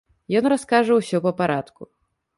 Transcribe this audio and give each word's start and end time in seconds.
Ён 0.39 0.47
раскажа 0.53 0.97
ўсё 1.01 1.17
па 1.27 1.31
парадку. 1.43 1.81